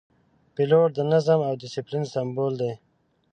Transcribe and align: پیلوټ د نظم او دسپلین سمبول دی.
پیلوټ 0.53 0.89
د 0.95 0.99
نظم 1.11 1.39
او 1.49 1.53
دسپلین 1.61 2.03
سمبول 2.13 2.53
دی. 2.61 2.73